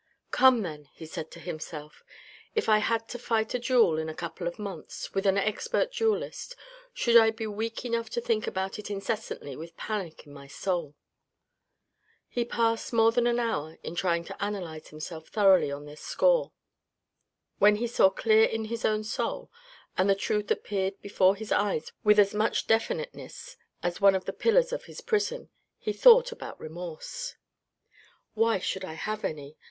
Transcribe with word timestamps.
"Come 0.31 0.63
then," 0.63 0.85
he 0.95 1.05
said 1.05 1.29
to 1.29 1.39
himself;" 1.39 2.03
if 2.55 2.67
I 2.67 2.79
had 2.79 3.07
to 3.09 3.19
fight 3.19 3.53
a 3.53 3.59
duel 3.59 3.99
in 3.99 4.09
a 4.09 4.15
couple 4.15 4.47
of 4.47 4.57
months, 4.57 5.13
with 5.13 5.27
an 5.27 5.37
expert 5.37 5.91
duellist, 5.91 6.55
should 6.91 7.15
I 7.15 7.29
be 7.29 7.45
weak 7.45 7.85
enough 7.85 8.09
to 8.17 8.19
think 8.19 8.47
about 8.47 8.79
it 8.79 8.89
incessantly 8.89 9.55
with 9.55 9.77
panic 9.77 10.25
in 10.25 10.33
my 10.33 10.47
soul?" 10.47 10.95
He 12.35 12.43
passed 12.43 12.91
more 12.91 13.11
than 13.11 13.27
an 13.27 13.37
hour 13.39 13.77
in 13.83 13.93
trying 13.93 14.23
to 14.23 14.43
analyze 14.43 14.87
himself 14.87 15.27
thoroughly 15.27 15.71
on 15.71 15.85
this 15.85 16.01
score. 16.01 16.51
When 17.59 17.75
he 17.75 17.85
saw 17.85 18.09
clear 18.09 18.45
in 18.45 18.65
his 18.73 18.83
own 18.83 19.03
soul, 19.03 19.51
and 19.99 20.09
the 20.09 20.15
truth 20.15 20.49
appeared 20.49 20.99
before 21.03 21.35
his 21.35 21.51
eyes 21.51 21.91
with 22.03 22.17
as 22.17 22.33
much 22.33 22.65
definiteness 22.65 23.55
as 23.83 24.01
one 24.01 24.15
of 24.15 24.25
the 24.25 24.33
pillars 24.33 24.73
of 24.73 24.85
his 24.85 24.99
prison, 24.99 25.51
he 25.77 25.93
thought 25.93 26.31
about 26.31 26.59
remorse." 26.59 27.35
Why 28.33 28.57
should 28.57 28.83
I 28.83 28.93
have 28.93 29.23
any 29.23 29.57